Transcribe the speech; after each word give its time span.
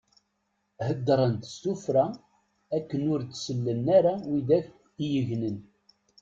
Heddṛent 0.87 1.49
s 1.53 1.55
tuffra 1.63 2.05
akken 2.77 3.01
ur 3.13 3.19
d-sellen 3.23 3.85
ara 3.97 4.13
widak 4.29 4.67
i 5.03 5.05
yegnen. 5.13 5.57